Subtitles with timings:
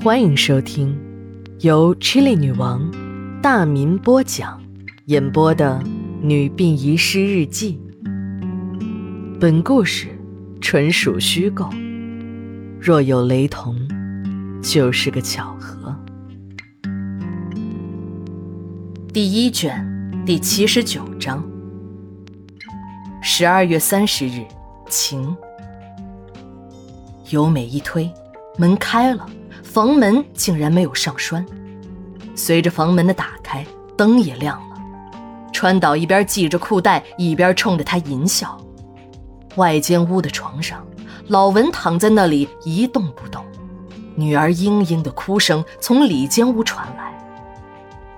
[0.00, 0.96] 欢迎收听
[1.58, 2.88] 由 Chili 女王
[3.42, 4.62] 大民播讲、
[5.06, 5.82] 演播的
[6.22, 7.80] 《女病遗失日记》。
[9.40, 10.06] 本故事
[10.60, 11.68] 纯属虚构，
[12.80, 13.76] 若有雷同，
[14.62, 15.92] 就是个巧合。
[19.12, 19.84] 第一卷
[20.24, 21.44] 第七十九章。
[23.20, 24.44] 十二月三十日，
[24.88, 25.36] 晴。
[27.30, 28.08] 由美一推，
[28.56, 29.28] 门开了。
[29.62, 31.44] 房门竟然没有上栓，
[32.34, 33.64] 随着房门的打开，
[33.96, 34.76] 灯也亮了。
[35.52, 38.58] 川岛一边系着裤带，一边冲着他淫笑。
[39.56, 40.86] 外间屋的床上，
[41.26, 43.44] 老文躺在那里一动不动，
[44.14, 47.12] 女儿嘤嘤的哭声从里间屋传来。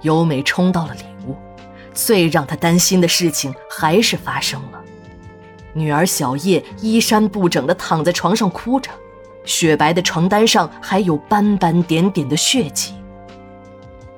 [0.02, 1.34] 由美冲到了里屋，
[1.95, 4.80] 最让她担心的事情还是发生了。
[5.72, 8.90] 女儿小叶衣衫不整的躺在床上哭着。
[9.44, 12.94] 雪白的床单上还有斑斑点点的血迹。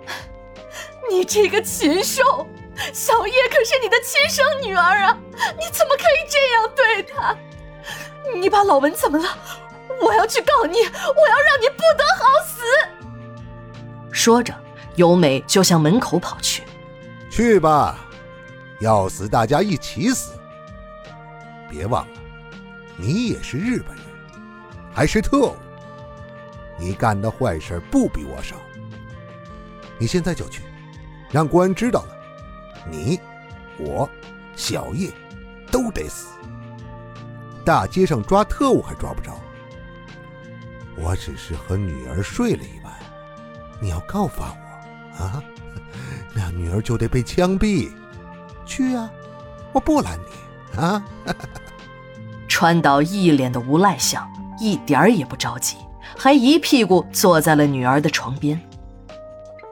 [1.11, 2.47] 你这个禽兽！
[2.93, 5.17] 小叶可是你的亲生女儿啊，
[5.59, 7.37] 你怎么可以这样对她？
[8.39, 9.29] 你把老文怎么了？
[10.03, 12.63] 我要去告你，我要让你不得好死！
[14.11, 14.55] 说着，
[14.97, 16.63] 由美就向门口跑去。
[17.31, 17.99] 去吧，
[18.81, 20.33] 要死大家一起死。
[21.69, 22.21] 别忘了，
[22.97, 24.05] 你也是日本人。
[24.93, 25.57] 还是特务，
[26.79, 28.57] 你干的坏事不比我少。
[29.99, 30.63] 你现在就去，
[31.31, 32.17] 让公安知道了，
[32.91, 33.21] 你、
[33.79, 34.09] 我、
[34.55, 35.11] 小叶
[35.71, 36.29] 都得死。
[37.65, 39.39] 大街上抓特务还抓不着，
[40.97, 42.93] 我只是和女儿睡了一晚，
[43.81, 45.43] 你要告发我啊？
[46.35, 47.91] 那女儿就得被枪毙。
[48.65, 49.09] 去呀，
[49.73, 51.05] 我不拦你啊！
[52.49, 54.31] 川岛一脸的无赖相。
[54.63, 55.77] 一点儿也不着急，
[56.17, 58.59] 还一屁股坐在了女儿的床边。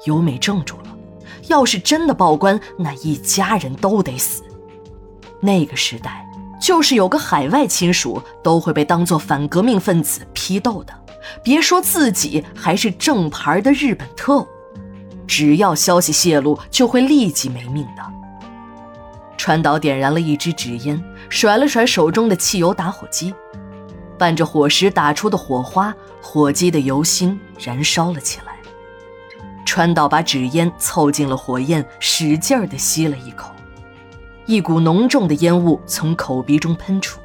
[0.04, 0.96] 由美怔住了，
[1.46, 4.42] 要是真的报官，那一家人都得死。
[5.40, 6.28] 那个时代，
[6.60, 10.92] 就是有个海外亲属都会被当作反革命分子批斗的，
[11.44, 14.48] 别说自己还是正牌的日本特务，
[15.24, 18.02] 只要消息泄露，就会立即没命的。
[19.36, 23.32] 川岛点燃了一支纸烟，甩了甩手中的汽油打火机。
[24.20, 28.52] 伴着火石打出的火花，火机的油芯燃烧了起来。
[29.64, 33.50] 川岛把纸烟凑近了火焰，使劲儿地吸了一口，
[34.44, 37.18] 一股浓重的烟雾从口鼻中喷出，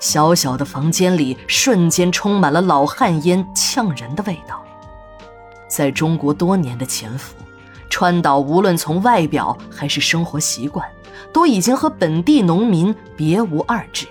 [0.00, 4.62] 小小的房间里瞬间充满了老旱烟呛人的味道。
[5.66, 7.34] 在中国多年的潜伏，
[7.88, 10.86] 川岛无论从外表还是生活习惯，
[11.32, 14.06] 都已经和本地农民别无二致。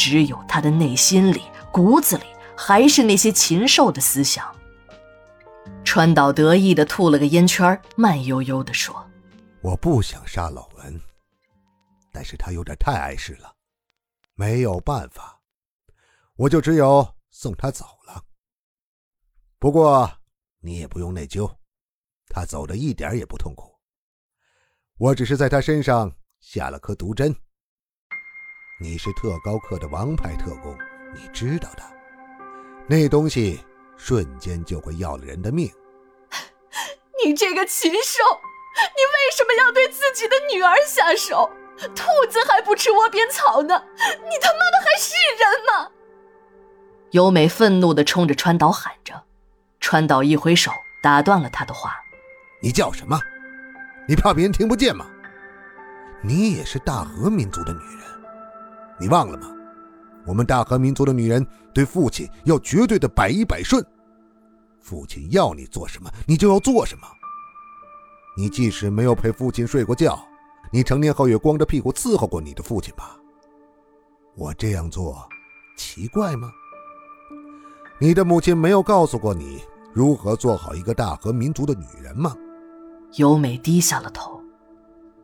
[0.00, 2.24] 只有他的内心里、骨子里
[2.56, 4.50] 还是那些禽兽的思想。
[5.84, 9.06] 川岛得意地吐了个烟圈，慢悠悠地说
[9.60, 10.98] ：“我不想杀老文，
[12.10, 13.54] 但是他有点太碍事了，
[14.36, 15.38] 没有办法，
[16.36, 18.24] 我就只有送他走了。
[19.58, 20.10] 不过
[20.60, 21.46] 你也不用内疚，
[22.30, 23.78] 他走的一点也不痛苦，
[24.96, 26.10] 我只是在他身上
[26.40, 27.36] 下了颗毒针。”
[28.82, 30.74] 你是特高课的王牌特工，
[31.14, 31.82] 你知道的，
[32.86, 33.62] 那东西
[33.98, 35.70] 瞬间就会要了人的命。
[37.22, 38.24] 你这个禽兽，
[38.96, 41.50] 你为什么要对自己的女儿下手？
[41.94, 45.90] 兔子还不吃窝边草呢，你他妈的还是人吗？
[47.10, 49.24] 优美愤怒地冲着川岛喊着，
[49.78, 51.98] 川岛一挥手打断了他的话
[52.62, 53.20] ：“你叫什么？
[54.08, 55.06] 你怕别人听不见吗？
[56.22, 58.08] 你也是大和民族的女人。”
[59.00, 59.50] 你忘了吗？
[60.26, 63.84] 我们大和民族的女人对父亲要绝对的百依百顺，
[64.78, 67.06] 父亲要你做什么，你就要做什么。
[68.36, 70.22] 你即使没有陪父亲睡过觉，
[70.70, 73.16] 你成年后也光着屁股伺候过你的父亲吧？
[74.36, 75.26] 我这样做
[75.76, 76.52] 奇怪吗？
[77.98, 82.36] 你的母亲没有告诉过你如何做好一个大和民族的女人吗？
[83.14, 84.40] 优美低下了头。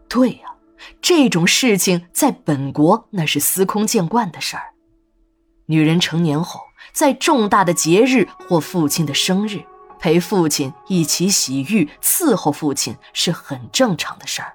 [0.08, 0.55] 对呀。
[1.00, 4.74] 这种事情在本国那是司空见惯的事儿。
[5.66, 6.60] 女人成年后，
[6.92, 9.64] 在重大的节日或父亲的生日，
[9.98, 14.54] 陪父亲一起洗浴、伺候父亲是很正常的事儿。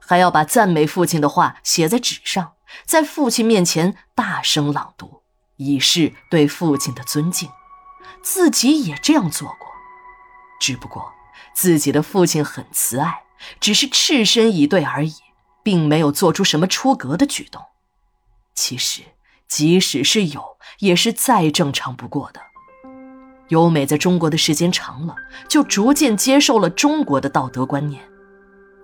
[0.00, 2.52] 还要把赞美父亲的话写在纸上，
[2.84, 5.22] 在父亲面前大声朗读，
[5.56, 7.48] 以示对父亲的尊敬。
[8.22, 9.68] 自己也这样做过，
[10.60, 11.10] 只不过
[11.54, 13.22] 自己的父亲很慈爱，
[13.60, 15.14] 只是赤身以对而已。
[15.64, 17.60] 并没有做出什么出格的举动。
[18.54, 19.02] 其实，
[19.48, 22.40] 即使是有，也是再正常不过的。
[23.48, 25.16] 由美在中国的时间长了，
[25.48, 28.00] 就逐渐接受了中国的道德观念。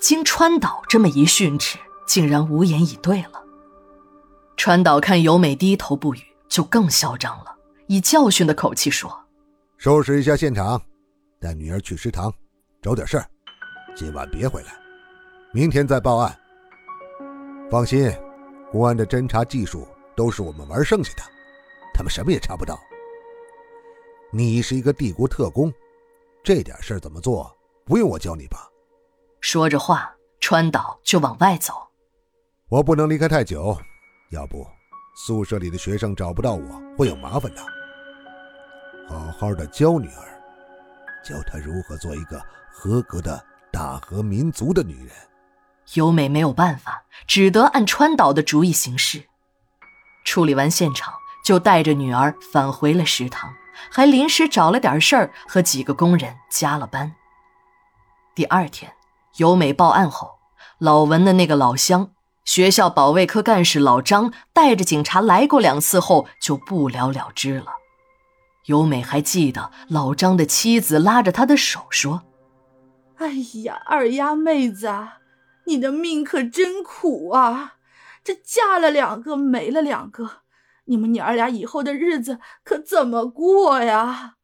[0.01, 3.43] 经川岛这么一训斥，竟然无言以对了。
[4.57, 7.55] 川岛看由美低头不语，就更嚣张了，
[7.87, 9.25] 以教训的口气说
[9.79, 10.81] ：“收拾一下现场，
[11.41, 12.33] 带女儿去食堂，
[12.83, 13.27] 找点事儿，
[13.95, 14.73] 今晚别回来，
[15.53, 16.40] 明天再报案。
[17.71, 18.13] 放心，
[18.73, 19.87] 公安的侦查技术
[20.17, 21.23] 都是我们玩剩下的，
[21.95, 22.77] 他们什么也查不到。”
[24.33, 25.73] 你是一个帝国特工，
[26.43, 28.69] 这点事儿怎么做，不用我教你吧？
[29.41, 31.75] 说着话，川岛就往外走。
[32.69, 33.77] 我不能离开太久，
[34.33, 34.67] 要不
[35.15, 37.63] 宿舍里的学生找不到我会有麻烦的。
[39.09, 40.43] 好好的教女儿，
[41.25, 42.41] 教她如何做一个
[42.73, 43.41] 合格的
[43.71, 45.15] 大和民族的女人。
[45.95, 49.25] 优美没有办法，只得按川岛的主意行事。
[50.25, 51.15] 处理完现场，
[51.45, 53.53] 就带着女儿返回了食堂。
[53.91, 57.15] 还临时找了点事儿，和几个工人加了班。
[58.35, 58.93] 第二天，
[59.39, 60.33] 由美报案后，
[60.79, 62.11] 老文的那个老乡，
[62.45, 67.73] 学校保卫科干事老张带着警察来过两次后，就不了了之了。
[68.67, 72.23] 由美还记得老张的妻子拉着他的手说
[73.17, 73.33] ：“哎
[73.65, 75.20] 呀，二丫妹子，啊
[75.65, 77.77] 你的命可真苦啊！
[78.23, 80.43] 这嫁了两个，没了两个。”
[80.87, 84.37] 你们娘儿俩以后的日子可怎么过呀？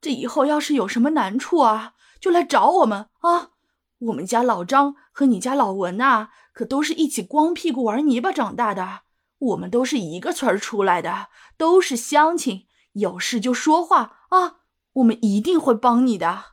[0.00, 3.50] 这以后要是有什么难处啊，就来找我们啊！
[3.98, 9.00] 我们家老张和你家老文呐，可都是一起光屁股玩泥巴长大的。
[9.38, 14.58] 我们都是一个村儿出来的，都是乡亲，有事就说话啊！
[14.92, 16.51] 我们一定会帮你的。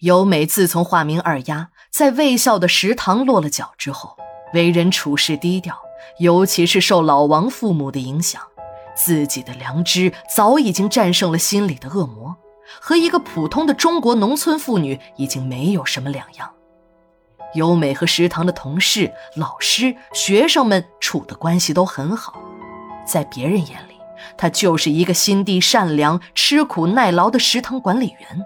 [0.00, 4.16] 由美自从化名二丫，在卫校的食堂落了脚之后，
[4.52, 5.78] 为人处事低调。
[6.18, 8.42] 尤其是受老王父母的影响，
[8.94, 12.36] 自己的良知早已经战胜了心里的恶魔，
[12.80, 16.50] 和一个普通的中国农村妇女已经没有什么两样。
[17.54, 22.34] 优美和食堂的同事、老师、学生们处的关系都很好，
[23.06, 23.94] 在别人眼里，
[24.36, 28.44] 她就是一个心地善良、吃苦耐劳的食堂管理员。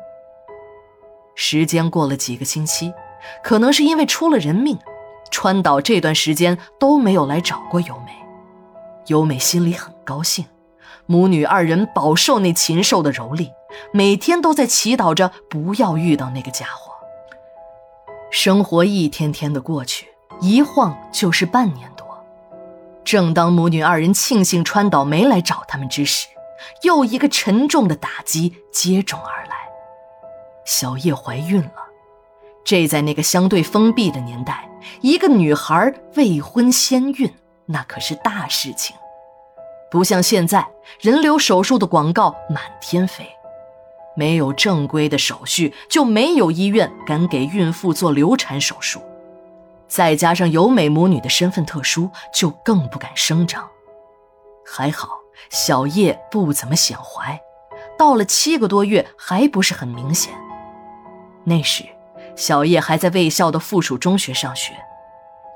[1.40, 2.92] 时间过了几个星期，
[3.44, 4.76] 可能是因为出了人命。
[5.30, 8.10] 川岛这段时间都没有来找过优美，
[9.06, 10.46] 优美心里很高兴，
[11.06, 13.52] 母女二人饱受那禽兽的蹂躏，
[13.92, 16.92] 每天都在祈祷着不要遇到那个家伙。
[18.32, 20.08] 生活一天天的过去，
[20.40, 22.04] 一晃就是半年多。
[23.04, 26.26] 正当母女二人庆幸川岛没来找他们之时，
[26.82, 29.57] 又一个沉重的打击接踵而来，
[30.68, 31.72] 小叶怀孕了。
[32.62, 34.68] 这在那个相对封闭的年代，
[35.00, 37.32] 一个女孩未婚先孕，
[37.64, 38.94] 那可是大事情。
[39.90, 40.68] 不像现在
[41.00, 43.26] 人流手术的广告满天飞，
[44.14, 49.00] 没有正规的手续，就没有医院敢给孕妇做流产手术。
[49.86, 53.66] 再加上由美母女的身份特殊，就更不敢声张。
[54.66, 55.08] 还好
[55.48, 57.40] 小叶不怎么显怀，
[57.96, 60.30] 到了七个多月还不是很明显。
[61.48, 61.84] 那时。
[62.36, 64.72] 小叶还在卫校的附属中学上学，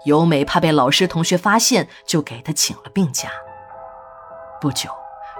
[0.05, 3.29] 由美怕被老师同学发现，就给她请了病假。
[4.61, 4.91] 不久，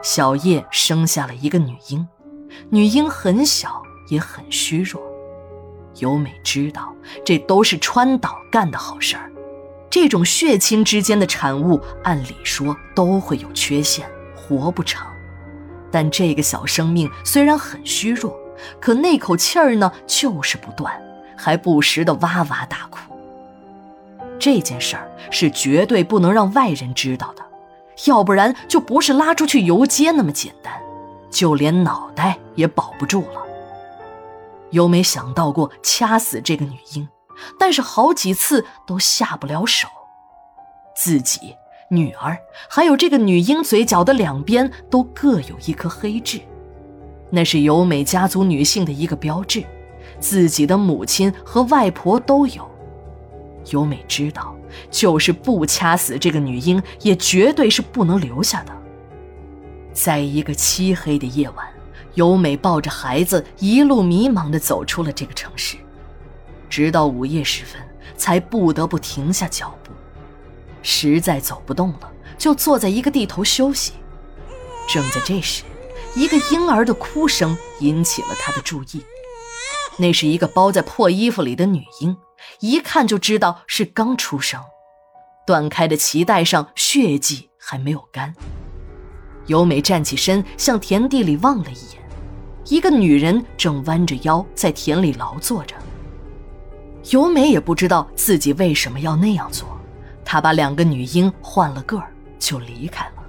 [0.03, 2.07] 小叶生下了一个女婴，
[2.71, 5.03] 女婴很小也很虚弱。
[5.97, 6.95] 由美知道
[7.25, 9.29] 这都是川岛干的好事儿，
[9.91, 15.13] 这种血亲之间的产物，按理说都会有缺陷，活不长。
[15.91, 18.39] 但这个小生命虽然很虚弱，
[18.81, 20.93] 可那口气儿呢，就是不断。
[21.35, 22.99] 还不时的哇哇大哭。
[24.39, 27.43] 这件事儿是绝对不能让外人知道的，
[28.07, 30.73] 要不然就不是拉出去游街那么简单，
[31.31, 33.43] 就连脑袋也保不住了。
[34.71, 37.09] 有没想到过掐死这个女婴，
[37.59, 39.89] 但是好几次都下不了手。
[40.95, 41.57] 自己、
[41.91, 42.39] 女儿
[42.71, 46.41] 还有这个女婴嘴角的两边都各有一颗黑痣，
[47.35, 49.65] 那是由美家族女性的一个标志。
[50.21, 52.71] 自己的母亲和外婆都有，
[53.71, 54.55] 由美知道，
[54.89, 58.73] 就是不掐死这个女婴，也绝对是不能留下的。
[59.93, 61.67] 在一个漆黑的夜晚，
[62.15, 65.77] 由美抱着孩子，一路迷茫地走出了这个城市，
[66.69, 67.81] 直到午夜时分，
[68.17, 69.91] 才不得不停下脚步。
[70.83, 73.95] 实在走不动了，就坐在一个地头休息。
[74.89, 75.65] 正在这时，
[76.15, 79.05] 一个婴儿的哭声引起了他的注意。
[79.97, 82.17] 那是一个包在破衣服里的女婴，
[82.61, 84.61] 一看就知道是刚出生，
[85.47, 88.35] 断开的脐带上血迹还没有干。
[89.47, 92.03] 由美站起身，向田地里望了一眼，
[92.67, 95.77] 一个女人正弯着腰在田里劳作着。
[97.11, 99.69] 由美也不知道自己为什么要那样做，
[100.25, 103.23] 她把两个女婴换了个儿就离开了。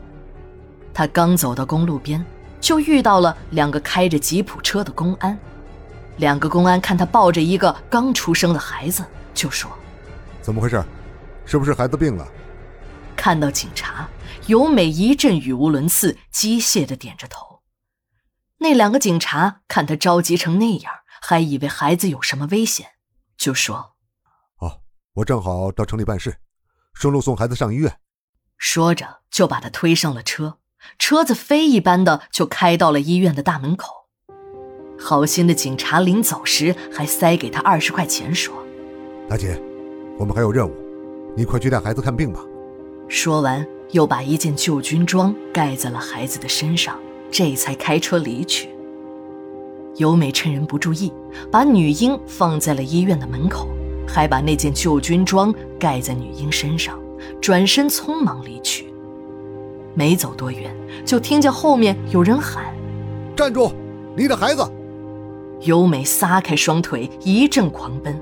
[0.94, 2.24] 她刚走到公路边，
[2.63, 5.38] 就遇到了两个开着吉普车的公安。
[6.15, 9.70] 两个公安看他抱着一个刚出生的孩子，就说
[10.41, 10.82] ：“怎么回事？
[11.46, 12.25] 是不是孩子病了？”
[13.17, 14.08] 看到警察，
[14.48, 17.62] 由美一阵语无伦次，机械的点着头。
[18.60, 22.91] 那两个警察看他着急成那样，还以为孩子有什么危险。
[23.36, 23.96] 就说
[24.60, 24.79] ：“哦，
[25.15, 26.38] 我正好到城里办事，
[26.93, 28.00] 顺路送孩子上医院。”
[28.58, 30.60] 说着就把他推上了车，
[30.98, 34.06] 车子飞一般的就开到了医院的大门口。
[35.00, 38.54] 好心的警察临走时还塞给他二十块钱，说
[39.28, 39.60] ：“大姐，
[40.18, 40.72] 我们还有任务，
[41.36, 42.40] 你快去带孩子看病吧。”
[43.10, 46.98] 说完又把一件旧军装盖在了孩子的身上，
[47.30, 48.70] 这才开车离去。
[49.98, 51.12] 由美趁人不注意，
[51.52, 53.68] 把女婴放在了医院的门口，
[54.08, 56.98] 还把那件旧军装盖在女婴身上，
[57.42, 58.93] 转身匆忙离去。
[59.94, 62.66] 没走多远，就听见后面有人喊
[63.36, 63.72] ：“站住！
[64.16, 64.64] 你的孩子！”
[65.62, 68.20] 由美撒开双腿，一阵狂奔。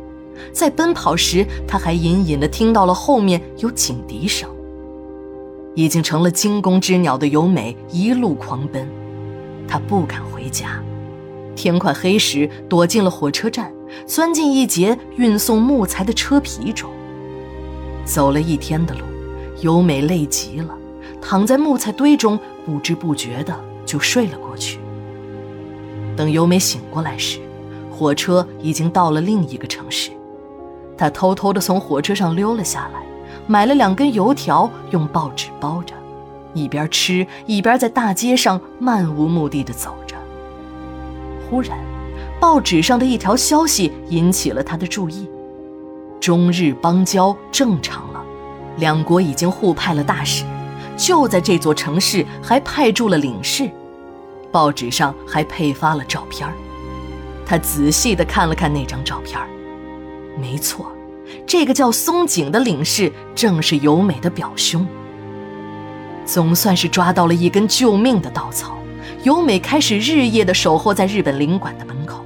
[0.52, 4.50] 在奔跑时，她还隐隐的听到了后面有警笛声。
[5.74, 8.88] 已经成了惊弓之鸟的由美一路狂奔，
[9.68, 10.84] 她不敢回家。
[11.56, 13.72] 天快黑时，躲进了火车站，
[14.06, 16.90] 钻进一节运送木材的车皮中。
[18.04, 19.02] 走了一天的路，
[19.62, 20.76] 由美累极了，
[21.22, 24.80] 躺在木材堆中，不知不觉的就睡了过去。
[26.18, 27.40] 等由美醒过来时，
[27.92, 30.12] 火车已经到了另一个城市。
[30.98, 33.02] 她偷偷的从火车上溜了下来，
[33.48, 35.94] 买了两根油条，用报纸包着，
[36.54, 40.16] 一边吃一边在大街上漫无目的的走着。
[41.50, 41.78] 忽然，
[42.40, 45.28] 报纸上的一条消息引起了他的注意：
[46.20, 48.22] 中日邦交正常了，
[48.78, 50.44] 两国已经互派了大使，
[51.02, 53.68] 就在这座城市还派驻了领事。
[54.52, 56.48] 报纸上还配发了照片
[57.44, 59.40] 他仔细地看了看那张照片
[60.40, 60.92] 没错，
[61.48, 64.88] 这个叫松井的领事正是由美的表兄。
[66.24, 68.78] 总算是抓到了一根救命的稻草。
[69.24, 72.24] 由美开始日夜的守候在日本领馆的门口。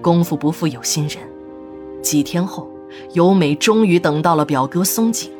[0.00, 1.18] 功夫不负有心人，
[2.02, 2.68] 几天后，
[3.12, 5.30] 由美终于等到了表哥松井。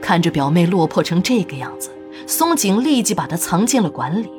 [0.00, 1.90] 看着表妹落魄成这个样子，
[2.26, 4.30] 松井立即把她藏进了馆里。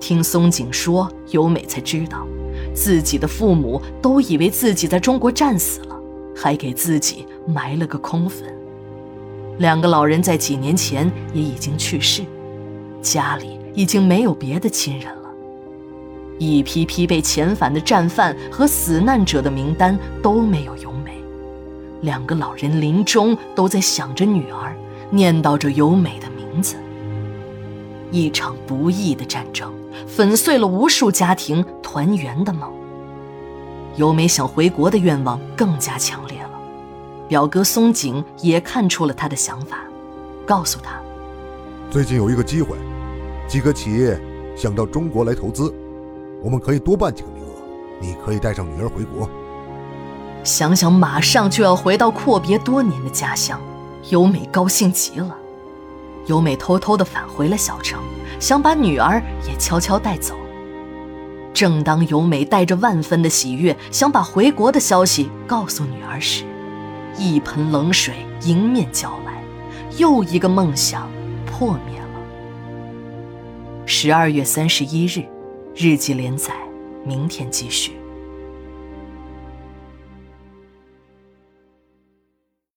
[0.00, 2.26] 听松井说，由美才知道，
[2.74, 6.00] 自己的父母都以为自己在中国战死了，
[6.36, 8.48] 还给自己埋了个空坟。
[9.58, 12.22] 两个老人在几年前也已经去世，
[13.02, 13.58] 家里。
[13.74, 15.30] 已经没有别的亲人了，
[16.36, 20.97] 一批批被遣返的战犯和死难者的名单都没有由美。
[22.00, 24.74] 两个老人临终都在想着女儿，
[25.10, 26.76] 念叨着由美的名字。
[28.10, 29.72] 一场不义的战争
[30.06, 32.72] 粉碎了无数家庭团圆的梦。
[33.96, 36.50] 由美想回国的愿望更加强烈了。
[37.28, 39.80] 表哥松井也看出了他的想法，
[40.46, 41.00] 告诉他：
[41.90, 42.76] 最近有一个机会。
[43.46, 44.18] 几个企业
[44.56, 45.74] 想到中国来投资，
[46.42, 47.48] 我们可以多办几个名额。
[48.00, 49.28] 你可以带上女儿回国。
[50.48, 53.60] 想想马上就要回到阔别多年的家乡，
[54.08, 55.36] 由美高兴极了。
[56.24, 58.00] 由美偷偷地返回了小城，
[58.40, 60.34] 想把女儿也悄悄带走。
[61.52, 66.44] 正当由美带着万分的喜悦想把回国的消息告诉女儿时，
[67.18, 68.14] 一盆冷水
[68.44, 69.42] 迎面浇来，
[69.98, 71.10] 又一个梦想
[71.44, 73.84] 破灭了。
[73.84, 75.26] 十二月三十一日，
[75.76, 76.54] 日记连载，
[77.04, 77.92] 明天继续。